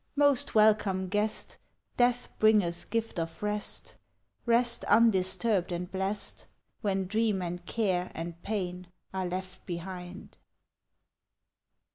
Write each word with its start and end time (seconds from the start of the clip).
Most 0.15 0.55
welcome 0.55 1.09
guest, 1.09 1.57
Death 1.95 2.29
bringeth 2.39 2.89
gift 2.89 3.19
of 3.19 3.43
rest 3.43 3.97
Rest 4.47 4.83
undisturbed 4.85 5.71
and 5.71 5.91
blest, 5.91 6.47
When 6.81 7.05
dream 7.05 7.39
and 7.43 7.63
care 7.67 8.09
and 8.15 8.41
pain 8.41 8.87
are 9.13 9.27
left 9.27 9.63
behind. 9.67 10.37